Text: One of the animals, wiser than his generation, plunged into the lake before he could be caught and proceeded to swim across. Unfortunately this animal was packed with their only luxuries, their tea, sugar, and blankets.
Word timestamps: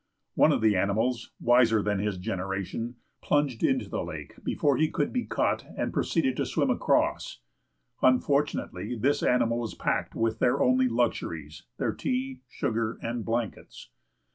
One 0.33 0.51
of 0.51 0.61
the 0.61 0.75
animals, 0.75 1.29
wiser 1.39 1.83
than 1.83 1.99
his 1.99 2.17
generation, 2.17 2.95
plunged 3.21 3.63
into 3.63 3.87
the 3.87 4.03
lake 4.03 4.33
before 4.43 4.77
he 4.77 4.89
could 4.89 5.13
be 5.13 5.25
caught 5.25 5.63
and 5.77 5.93
proceeded 5.93 6.35
to 6.37 6.45
swim 6.47 6.71
across. 6.71 7.39
Unfortunately 8.01 8.95
this 8.97 9.21
animal 9.21 9.59
was 9.59 9.75
packed 9.75 10.15
with 10.15 10.39
their 10.39 10.59
only 10.59 10.87
luxuries, 10.89 11.67
their 11.77 11.93
tea, 11.93 12.41
sugar, 12.47 12.97
and 13.03 13.23
blankets. 13.23 13.91